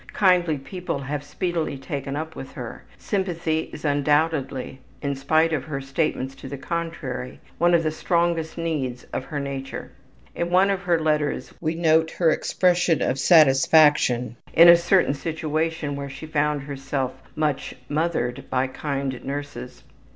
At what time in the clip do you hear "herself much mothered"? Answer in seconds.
16.63-18.49